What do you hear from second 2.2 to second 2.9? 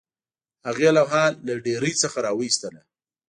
راویستله